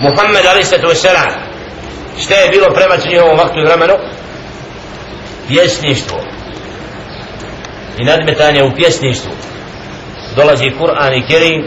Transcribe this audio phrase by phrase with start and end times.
[0.00, 0.74] Muhammed a.s.
[2.22, 3.94] šta je bilo prema ovom vaktu i vremenu?
[5.48, 6.18] Pjesništvo.
[7.98, 9.30] I nadmetanje u pjesništvu.
[10.36, 11.66] Dolazi Kur'an i Kerim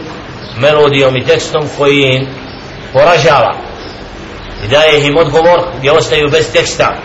[0.58, 2.28] melodijom i tekstom koji im
[2.92, 3.56] poražava.
[4.64, 6.96] I daje im odgovor gdje ostaju bez teksta.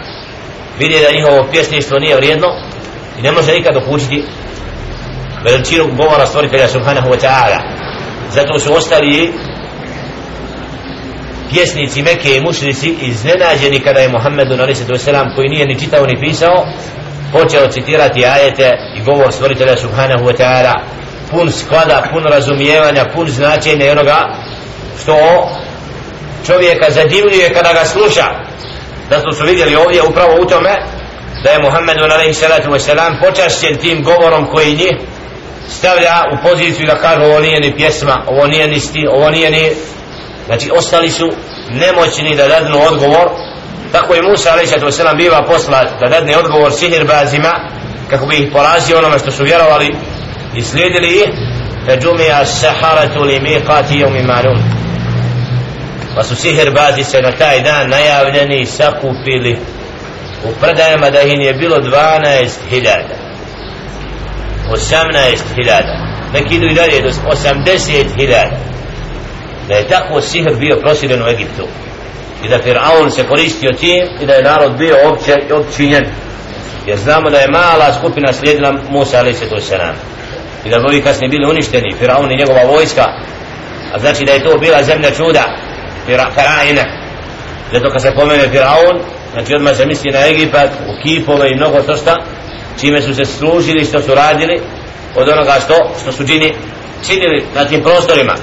[0.79, 2.47] Vidi da njihovo pjesništvo nije vrijedno
[3.19, 4.23] i ne može nikad dokučiti
[5.43, 7.59] veličinu govora stvoritelja subhanahu wa ta'ala.
[8.31, 9.33] Zato su ostali
[11.49, 15.05] pjesnici Mekke i mušnici iznenađeni kada je Muhammedu a.s.
[15.35, 16.65] koji nije ni čitao ni pisao
[17.31, 20.73] počeo citirati ajete i govor stvoritelja subhanahu wa ta'ala
[21.31, 24.17] pun sklada, pun razumijevanja, pun značenja i onoga
[25.01, 25.15] što
[26.45, 28.25] čovjeka zadivljuje kada ga sluša
[29.09, 30.75] zato su vidjeli ovdje upravo u tome
[31.43, 32.39] da je Muhammedu a.s.
[32.39, 32.69] salatu
[33.25, 34.93] počašćen tim govorom koji njih
[35.69, 39.49] stavlja u poziciju da kaže ovo nije ni pjesma, ovo nije ni sti, ovo nije
[39.51, 39.71] ni
[40.48, 41.30] znači ostali su
[41.70, 43.28] nemoćni da dadnu odgovor
[43.92, 47.52] tako i Musa alaihi salatu wasalam biva poslat da dadne odgovor sihirbazima
[48.10, 49.96] kako bi ih porazio onome što su vjerovali
[50.56, 51.54] i slijedili ih
[51.86, 54.74] فجمع السحرة لميقات يوم معلوم
[56.16, 59.58] pa su sihirbazi se na taj dan najavljeni sakupili
[60.44, 62.48] u predajama da ih je bilo 12.000
[64.70, 65.82] 18.000
[66.32, 68.67] neki idu i dalje do 80.000
[69.69, 71.67] da je tako sihr bio prosiren u Egiptu.
[72.43, 76.05] I da Fir'aun se koristio tim i da je narod bio opće, općinjen.
[76.87, 79.95] Jer znamo da je mala skupina slijedila Musa ali se to se nam
[80.65, 83.05] i da bi ovi kasnije bili uništeni Fir'aun i njegova vojska.
[83.93, 85.45] A znači da je to bila zemlja čuda
[86.07, 86.83] Fir'aina
[87.73, 88.99] zato kad se pomene Fir'aun
[89.33, 92.15] znači odmah se misli na Egipat u kipove i mnogo to šta
[92.81, 94.61] čime su se služili što su radili
[95.15, 96.53] od onoga što što su džini
[97.07, 98.33] činili na tim prostorima.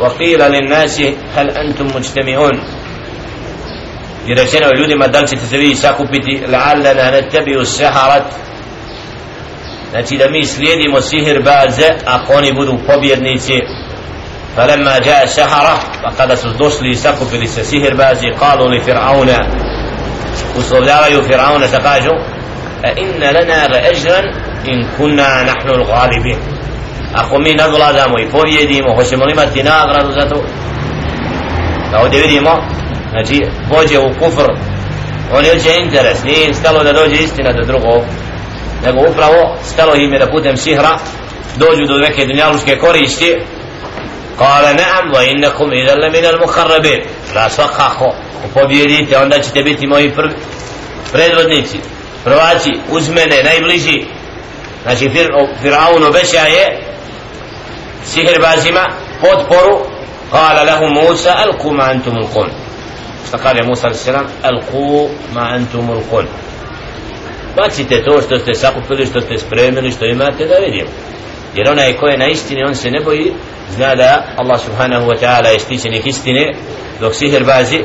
[0.00, 1.00] وقيل للناس
[1.36, 2.60] هل أنتم مجتمعون؟
[5.26, 8.22] ćete se vi sakupiti la'allana nettabi'u saharat
[9.90, 13.58] znači da mi slijedimo sihir baze ako oni budu pobjednici
[14.56, 19.30] فلما جاء السحرة وقد سدوسلي سكفل سسيهر بازي قالوا لفرعون.
[20.56, 22.18] وصلوا فرعون تقاجوا
[22.84, 24.20] أئن لنا لأجرا
[24.68, 26.59] إن كنا نحن الغالبين.
[27.14, 30.42] ako mi nadvladamo i povijedimo, hoćemo li imati nagradu za to?
[31.90, 32.50] Da ovdje vidimo,
[33.10, 33.40] znači,
[33.70, 34.50] pođe u kufr,
[35.32, 38.02] oni hoće interes, nije im stalo da dođe istina do drugog,
[38.84, 40.98] nego upravo stalo im je da putem sihra
[41.56, 43.36] dođu do neke dunjaluške koristi,
[44.40, 47.00] Kale naam wa innakum idha le minal mukharrabin
[47.34, 48.14] Da svakako
[48.54, 50.34] Pobjedite onda ćete biti moji prvi
[51.12, 51.78] Predvodnici.
[52.24, 54.04] Prvaci uz mene najbliži.
[54.82, 55.08] Znači
[55.62, 56.89] Fir'aun obeća je
[58.09, 58.83] sihirbazima
[59.21, 59.95] potporu
[60.31, 62.49] قال له موسى ألقوا ما أنتم القون
[63.31, 66.25] فقال موسى عليه السلام ألقوا ما أنتم القون
[67.55, 70.89] bacite to što ste sakupili, što ste spremili, što imate da vidimo
[71.55, 73.33] jer onaj ko je na istini on se ne boji
[73.75, 76.53] zna da Allah subhanahu wa ta'ala je stičenik istine
[76.99, 77.79] dok sihr bazi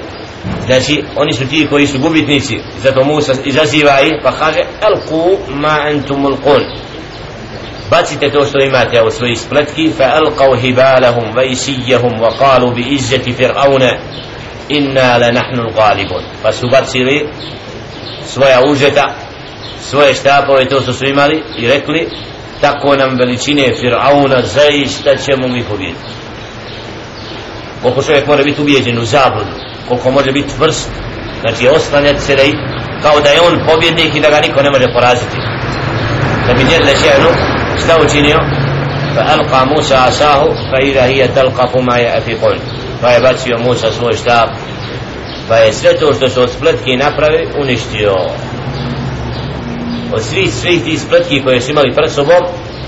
[0.67, 5.81] znači oni su ti koji su gubitnici zato Musa izaziva ih pa kaže alku ma
[5.87, 6.65] antum ulqun
[7.90, 12.86] bacite to što imate u svojih spletki fa alqaw hibalahum wa isijahum wa qalu bi
[12.90, 13.98] izzati fir'auna
[14.70, 17.30] inna la nahnu al-ghalibun pa su bacili
[18.26, 19.16] svoja užeta
[19.82, 22.10] svoje štapove to što su imali i rekli
[22.62, 26.00] tako nam veličine Fir'auna zaista ćemo mi pobjediti
[27.82, 29.52] koliko čovjek mora biti ubijeđen u zabludu
[29.88, 30.90] koliko može biti tvrst
[31.42, 32.54] znači oslanjati se da i,
[33.02, 35.38] kao da je on pobjednik i da ga niko ne može poraziti.
[36.48, 37.30] Da bi djel lešenu
[37.84, 38.40] šta učinio?
[39.16, 42.22] Fa alqa Musa asahu fa ida hija talqafu ma je
[43.02, 44.50] pa je bacio Musa svoj štab
[45.48, 48.14] pa je sve to što su od spletki napravi uništio.
[50.14, 52.44] Od svih svih tih spletki koje su imali pred sobom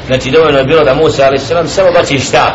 [0.08, 2.54] znači dovoljno je bilo da Musa ali se samo baci štab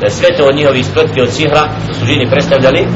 [0.00, 2.86] da sve to od njihovih spletki od sihra što su žini predstavljali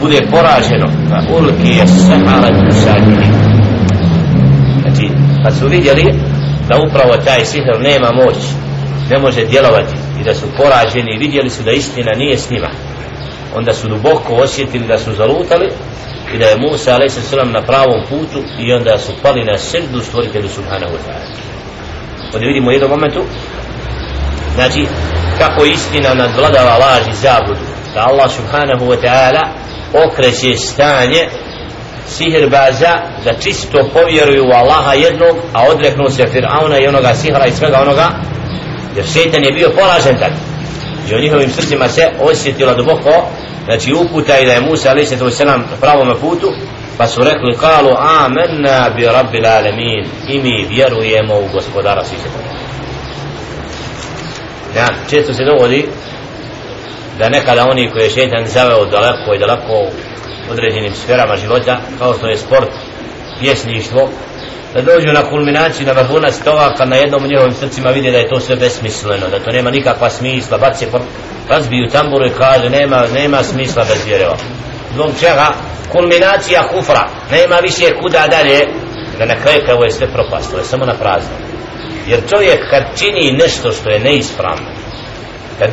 [0.00, 0.86] bude poraženo.
[1.10, 3.26] Pa ulki je sahara tusadini
[4.82, 5.10] znači
[5.44, 6.31] pa su vidjeli
[6.72, 8.36] da upravo taj sihr nema moć
[9.10, 9.94] ne može djelovati.
[10.20, 12.70] I da su poraženi i vidjeli su da istina nije s njima.
[13.56, 15.68] Onda su duboko osjetili da su zalutali
[16.34, 17.32] i da je Musa a.s.
[17.52, 21.26] na pravom putu i onda su pali na srdu stvoritelju subhanahu wa ta'ala.
[22.34, 23.22] Ovdje vidimo u jednom momentu
[24.54, 24.86] znači
[25.38, 27.64] kako istina nadvladava laž i zabudu
[27.94, 29.42] da Allah subhanahu wa ta'ala
[30.06, 31.28] okreće stanje
[32.06, 32.92] sihirbaza
[33.24, 37.80] da čisto povjeruju u Allaha jednog a odreknu se Fir'auna i onoga sihra i svega
[37.80, 38.10] onoga
[38.96, 40.34] jer šeitan je bio poražen tako
[41.10, 43.26] i u njihovim srcima se osjetila duboko
[43.64, 46.52] znači uputa i da je Musa alaih sallatu wasalam pravom putu
[46.98, 50.06] pa su rekli kalu amenna bi rabbil alamin.
[50.28, 52.20] I mi vjerujemo u gospodara svih
[54.76, 55.88] ja, često se dogodi
[57.18, 59.86] da nekada oni koji je šeitan zaveo daleko i daleko
[60.52, 62.70] određenim sferama života kao što je sport,
[63.40, 64.08] pjesništvo
[64.74, 68.28] da dođu na kulminaciju na vrhunac toga kad na jednom njihovim srcima vide da je
[68.28, 70.86] to sve besmisleno da to nema nikakva smisla baci
[71.48, 74.36] razbiju tamburu i kaže nema, nema smisla bez vjereva
[74.94, 75.54] zbog čega?
[75.92, 77.08] Kulminacija kufra.
[77.30, 78.58] Nema više kuda dalje
[79.18, 81.36] da na kraju kao je sve propastilo je samo na prazno.
[82.06, 84.70] Jer čovjek kad čini nešto što je neispravno
[85.58, 85.70] kad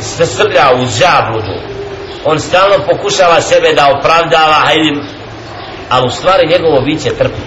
[0.00, 1.81] se srlja u zabludu
[2.24, 5.00] on stalno pokušava sebe da opravdava hajde
[5.88, 7.42] ali u stvari njegovo biće trpi.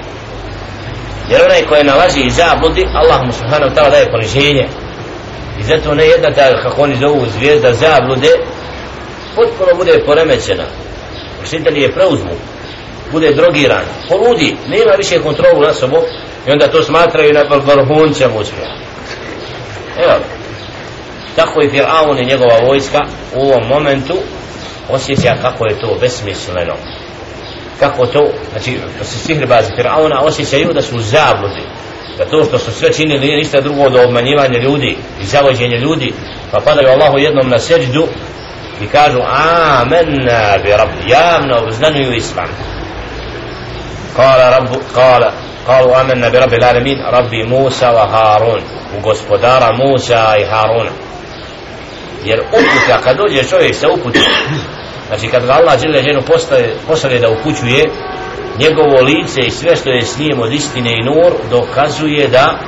[1.29, 4.67] Jer onaj koje nalazi i zabludi Allah mu subhanahu ta'ala daje poniženje.
[5.59, 8.29] I zato ne jedna ta kako oni zovu zvijezda zablude
[9.35, 10.63] potpuno bude poremećena.
[11.43, 12.35] Učitelji je preuzmu
[13.11, 16.01] bude drogiran poludi, nema više kontrolu na sobom
[16.47, 18.73] i onda to smatraju na vrhuncem uspjeha.
[19.97, 20.13] Evo
[21.35, 22.99] tako i Fir'aun i njegova vojska
[23.35, 24.17] u ovom momentu
[24.89, 26.73] osjeća kako je to besmisleno.
[27.79, 31.63] Kako to znači da se sihrbazi Fir'auna osjećaju da su zabludi.
[32.17, 36.13] Da to što su sve činili nije ništa drugo do obmanjivanja ljudi i zavođenja ljudi
[36.51, 38.07] pa padaju Allahu jednom na seđdu
[38.81, 39.19] i kažu
[39.81, 42.47] amenna bi rabbi javno obznanuju islam.
[44.15, 45.31] Kala rabbu kala
[45.65, 48.61] kalu amenna bi rabbi l'alamin rabbi Musa wa Harun
[48.97, 50.91] u gospodara Musa i Haruna
[52.25, 54.21] jer uputa kad dođe čovjek sa uputom
[55.07, 56.21] znači kad ga Allah žele ženu
[56.87, 57.83] postaje da upućuje
[58.59, 62.59] njegovo lice i sve što je s njim od istine i nur dokazuje da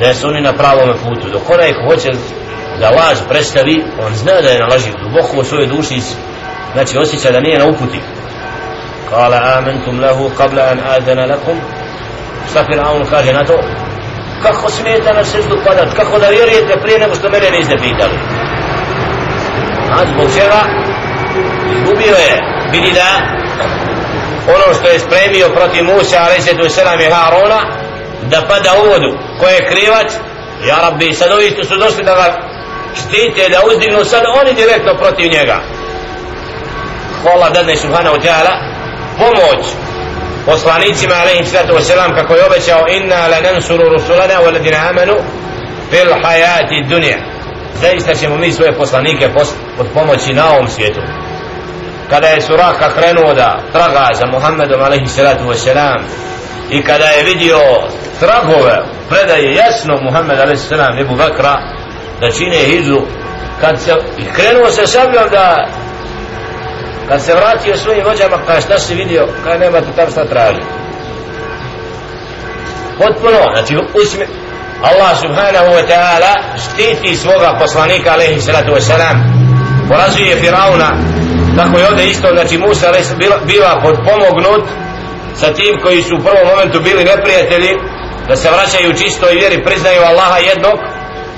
[0.00, 1.28] da su oni na pravom putu.
[1.32, 2.10] Dok onaj ko hoće
[2.80, 6.00] da laž predstavi on zna da je na laži duboko u svojoj duši
[6.72, 8.00] znači osjeća da nije na uputi.
[9.10, 11.58] Kala amentum lahu qabla an adana lakum.
[12.50, 13.58] Šta Fir'aun kaže na to?
[14.42, 15.94] Kako smijete na seždu padat?
[15.96, 18.14] Kako da vjerujete prije nego što mene niste pitali?
[19.96, 20.60] A zbog čega?
[21.76, 22.32] Izgubio je
[22.72, 23.08] vidi da
[24.54, 26.74] ono što je spremio protiv Musa a.s.
[26.74, 27.60] selam i Harona
[28.22, 29.18] da pada u vodu.
[29.40, 30.12] Ko je krivac?
[30.68, 32.26] Ja rabbi sad ovi su došli da ga
[32.94, 35.60] štite da uzdignu sad oni direktno protiv njega.
[37.22, 38.52] Hvala dadne subhanahu ta'ala
[39.18, 39.66] pomoć
[40.46, 45.14] poslanicima alaihim sallatu wasalam kako je obećao inna lanansuru rusulana waladina amanu
[45.90, 47.31] fil hayati dunja
[47.80, 49.28] zaista ćemo mi svoje poslanike
[49.76, 51.00] pod pomoći na ovom svijetu.
[52.10, 56.00] Kada je Suraka krenuo da traga za Muhammedom alaihi salatu wasalam
[56.70, 57.58] i kada je vidio
[58.20, 61.60] tragove predaje jasno Muhammed alaihi salam Ebu Bakra
[62.20, 63.00] da čine hijzu
[63.60, 65.68] kad se i krenuo se sabljom da
[67.08, 69.28] kad se vratio svojim vođama kada šta si vidio?
[69.44, 70.62] Kada nema tu tam šta traži
[72.98, 74.26] potpuno znači usmi
[74.82, 79.16] Allah subhanahu wa ta'ala štiti svoga poslanika alaihi salatu wasalam
[79.88, 80.90] porazuje Firauna
[81.56, 82.92] tako je ovdje isto znači Musa
[83.46, 84.64] biva podpomognut
[85.34, 87.72] sa tim koji su u prvom momentu bili neprijatelji
[88.28, 90.78] da se vraćaju čisto i vjeri priznaju Allaha jednog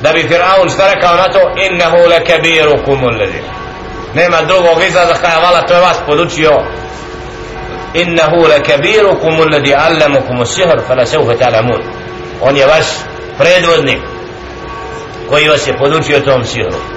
[0.02, 1.40] da bi Firaun šta rekao na to?
[1.66, 2.74] Innehu le kebiru
[4.14, 6.52] nema drugog izraza kada vala to je vas podučio.
[7.94, 9.74] Innehu le kebiru kumul lezi
[10.54, 11.82] sihr fala seufe talamun
[12.40, 12.84] on je vaš
[13.38, 14.00] predvodnik
[15.28, 16.94] koji vas je podučio tom sihru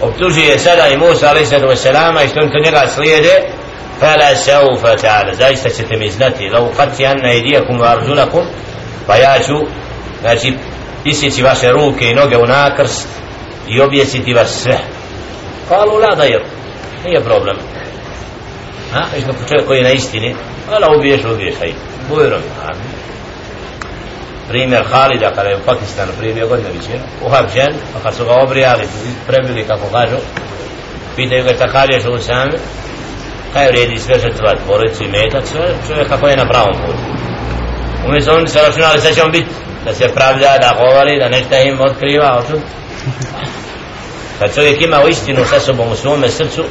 [0.00, 1.52] optužuje sada i Musa a.s.
[2.24, 3.42] i što to njega slijede?
[4.00, 5.34] Fala saufa ta'ala.
[5.34, 8.44] Zaista ćete mi znati lau qati anna idijakum wa arzulakum
[9.06, 9.54] pa ja ću
[10.20, 10.52] znači
[11.04, 13.08] isjeći vaše ruke i noge u nakrst
[13.68, 14.78] i objesiti vas sve.
[15.68, 16.42] Kalu la dajer
[17.04, 17.56] nije problem.
[18.92, 20.34] Ha, viš čovjek koji je na istini?
[20.70, 21.78] Ala ubiješ, ubiješ, hajde.
[22.08, 22.90] Bujrom, amin
[24.50, 26.94] primjer Halida kada je u Pakistanu prije dvije godine više.
[27.26, 28.84] Uhapšen pa kad su ga obrijali
[29.26, 30.16] prebili kako kažu
[31.16, 32.56] pitaju ga šta kažeš u sami
[33.52, 37.04] kaj vredi sve žrtvat porodicu i metak sve čovjek kako je na pravom putu.
[38.08, 39.50] Umjesto oni se računali sve će on biti
[39.84, 42.62] da se pravda, da govori, da nešto im otkriva očut
[44.38, 46.64] kad čovjek ima istinu sa sobom u svome srcu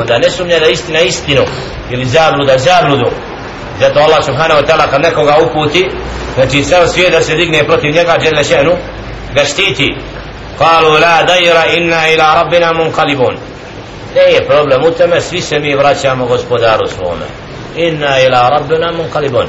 [0.00, 1.42] onda ne sumnja da istina istinu
[1.90, 3.10] ili zabluda zabludu.
[3.80, 5.90] Zato Allah subhanahu wa ta'ala kad nekoga uputi
[6.34, 8.72] znači ceo svijet da se digne protiv njega dželle šenu
[9.34, 9.96] ga štiti.
[10.58, 13.34] Kalu la dajra inna ila rabbina munqalibun
[14.14, 17.26] ne je problem u tome svi se mi vraćamo gospodaru svome.
[17.76, 19.46] Inna ila rabbina munqalibun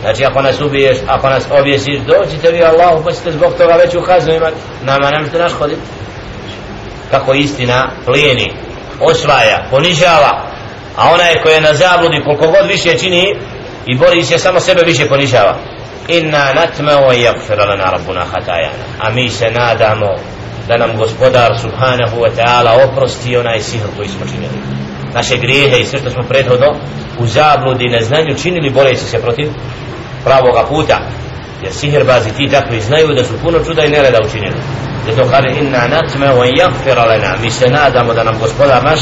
[0.00, 3.94] znači ako nas ubiješ ako nas objesiš dođite vi Allahu pa ćete zbog toga već
[3.94, 5.80] u kaznu imati nama ne možete naškoditi.
[7.10, 8.52] kako istina plijeni
[9.00, 10.52] osvaja, ponižava
[10.96, 13.36] a onaj koji je na zabludi koliko god više čini
[13.86, 15.56] i bori se samo sebe više ponižava
[16.08, 18.84] inna natme wa yakfira lana rabbuna khatayana.
[18.98, 20.16] A mi se nadamo
[20.68, 24.58] da nam gospodar subhanahu wa ta'ala oprosti onaj sihr koji smo činili.
[25.14, 26.66] Naše grijehe i sve što smo prethodno
[27.18, 29.48] u zabludi neznanju činili boreći se protiv
[30.24, 30.98] pravoga puta.
[31.62, 34.56] Jer sihrbazi ti takvi znaju da su puno čuda i nereda učinili.
[35.06, 37.36] Zato kaže inna natme wa yaghfir lana.
[37.42, 39.00] Mi se nadamo da nam gospodar naš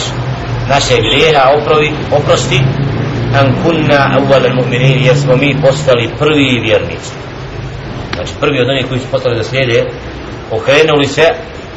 [0.69, 2.61] naše grijeha oprovi oprosti
[3.35, 7.13] an kunna awwal al-mu'minin jer smo mi postali prvi vjernici
[8.15, 9.85] znači prvi od onih koji su postali da slijede
[10.51, 11.29] okrenuli se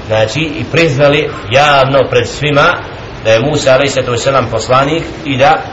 [0.07, 2.73] znači i priznali javno pred svima
[3.23, 4.51] da je Musa a.s.
[4.51, 5.63] poslanik i da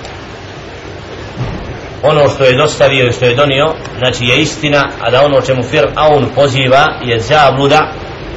[2.02, 5.62] ono što je dostavio i što je donio znači je istina a da ono čemu
[5.62, 7.92] Fir'aun poziva je zabluda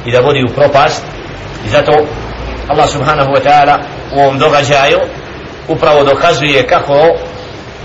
[0.06, 1.02] i da vodi u propast
[1.66, 1.92] i zato
[2.68, 3.78] Allah subhanahu wa ta'ala
[4.12, 4.98] u ovom događaju
[5.68, 7.16] upravo dokazuje kako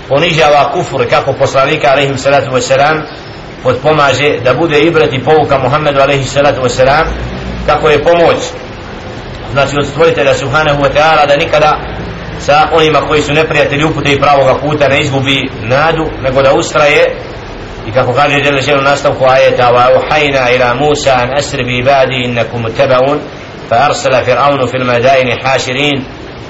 [0.08, 3.02] ponižava kufur kako poslanika alaihim salatu wasalam
[3.62, 7.04] podpomaže da bude ibret i pouka Muhammedu alaihim salatu wasalam
[7.66, 8.38] kako je pomoć
[9.52, 11.78] znači od stvoritelja subhanahu wa ta'ala da nikada
[12.40, 17.16] sa onima koji su neprijatelji upute i pravoga puta ne izgubi nadu nego da ustraje.
[17.88, 22.22] I kako kaže Jelle Želu nastavku ajeta wa uhajna ila Musa an asri bi ibadi
[22.24, 23.18] innakum tabaun
[23.68, 26.04] fa arsala fir'aunu fil madaini haširin.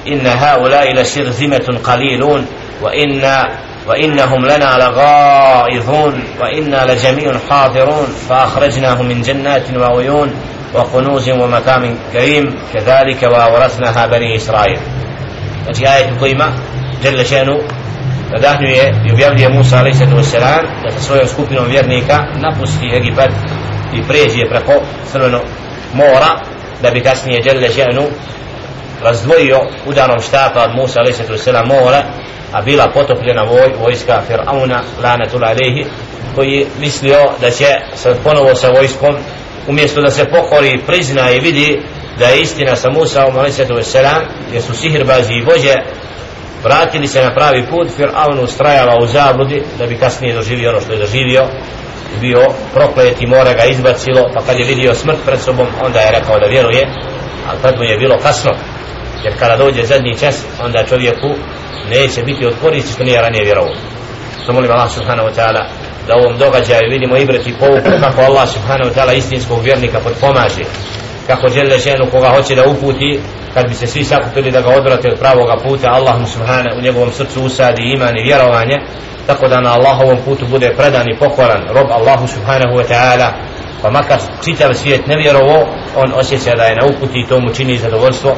[0.07, 2.45] إن هؤلاء لشرذمة قليلون
[2.81, 3.47] وإن
[3.87, 10.33] وإنهم لنا لغائظون وإنا لجميع حاضرون فأخرجناهم من جنات وعيون
[10.73, 14.79] وقنوز ومكام كريم كذلك وأورثناها بني إسرائيل.
[15.69, 16.53] التي آية قيمة
[17.03, 17.61] جل شأنه
[18.31, 18.63] فدهن
[19.05, 23.29] يبيبلي موسى عليه الصلاة والسلام لتصوير سكوبنا ويرنيكا نقص في هجبات
[23.91, 24.81] في بريجي بريقو
[25.13, 25.39] سنونو
[25.95, 26.41] مورا
[26.83, 28.07] لبكاسني جل شأنه
[29.03, 31.15] razdvojio udanom štapa od Musa alaih
[31.65, 32.03] mora
[32.53, 35.85] a bila potopljena voj, vojska Fir'auna lanatul alaihi
[36.35, 37.65] koji mislio da će
[37.95, 39.15] sad ponovo sa vojskom
[39.67, 41.81] umjesto da se pokori prizna i vidi
[42.19, 43.73] da je istina sa Musa u Malisetu
[44.53, 45.73] jer su sihirbazi i vođe
[46.63, 50.93] vratili se na pravi put Fir'aun ustrajava u zabludi da bi kasnije doživio ono što
[50.93, 51.47] je doživio
[52.21, 56.11] bio proklet i mora ga izbacilo pa kad je vidio smrt pred sobom onda je
[56.11, 56.87] rekao da vjeruje
[57.47, 58.51] ali tad mu je bilo kasno
[59.23, 61.29] jer kada dođe zadnji čas onda čovjeku
[61.89, 63.73] neće biti od koristi što nije ranije vjerovao.
[64.43, 65.63] Što molim Allah subhanahu wa ta'ala
[66.07, 70.63] da ovom događaju vidimo ibret i povuku kako Allah subhanahu wa ta'ala istinskog vjernika podpomaže
[71.27, 73.19] kako žele ženu koga hoće da uputi
[73.53, 76.81] kad bi se svi sakupili da ga odvrate od pravoga puta Allah mu subhanahu u
[76.81, 78.77] njegovom srcu usadi iman i vjerovanje
[79.27, 83.31] tako da na Allahovom putu bude predan i pokoran rob Allahu subhanahu wa ta'ala
[83.81, 87.53] pa makar čitav svijet ne vjerovo on osjeća da je na uputi i to mu
[87.53, 88.35] čini zadovoljstvo.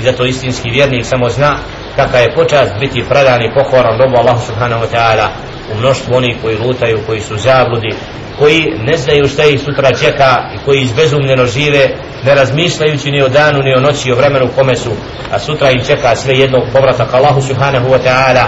[0.00, 1.56] I zato istinski vjernik samo zna
[1.96, 5.26] kakva je počast biti predan i pokoran robu Allahu subhanahu wa ta'ala
[5.72, 7.94] u mnoštvu oni koji lutaju, koji su zabludi,
[8.38, 11.88] koji ne znaju šta ih sutra čeka i koji izbezumljeno žive,
[12.24, 14.90] ne razmišljajući ni o danu, ni o noći, o vremenu kome su,
[15.32, 18.44] a sutra im čeka sve jednog povratak Allahu subhanahu wa ta'ala,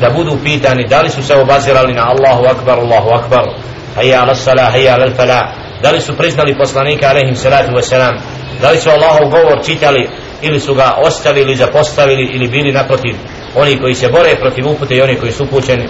[0.00, 3.44] da budu pitani da li su se obazirali na Allahu akbar, Allahu akbar,
[3.96, 8.14] hayya ala salah, hayya ala falah da li su priznali poslanika alaihim salatu wasalam
[8.60, 10.08] da li su Allahov govor čitali
[10.42, 13.14] ili su ga ostavili, zapostavili ili bili naprotiv
[13.56, 15.88] oni koji se bore protiv upute i oni koji su upućeni?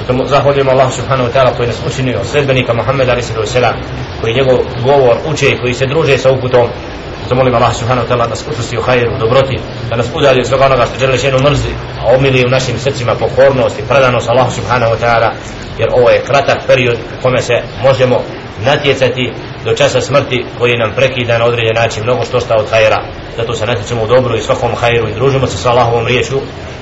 [0.00, 3.74] Zato zahvaljujemo Allah subhanahu wa ta'ala koji nas učinio sredbenika Muhammeda ali sallahu sallam
[4.20, 6.68] koji njegov govor uče i koji se druže sa uputom.
[7.22, 9.58] Zato molim Allah subhanahu wa ta'ala da nas učusti u hajru, u dobroti
[9.90, 13.14] da nas udalji od svega onoga što žele šenu mrzi a omili u našim srcima
[13.14, 15.30] pokornost i predanost Allah subhanahu wa ta'ala
[15.78, 18.22] jer ovo je kratak period u kome se možemo
[18.60, 19.32] natjecati
[19.64, 23.04] do časa smrti koji nam prekida na određen način mnogo što sta od hajra
[23.36, 26.40] zato se natječemo u dobru i svakom hajru i družimo se sa Allahovom riječu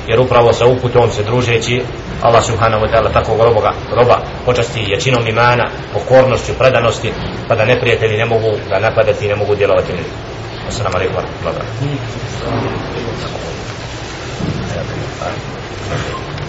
[0.08, 1.82] jer upravo sa uputom se družeći
[2.22, 7.12] Allah subhanahu wa ta'ala takvog roboga, roba počasti jačinom imana, pokornošću, predanosti
[7.48, 9.92] pa da neprijatelji ne mogu da napadati i ne mogu djelovati
[10.68, 11.62] Assalamu alaikum wa rahmatullahi wa
[16.00, 16.31] barakatuh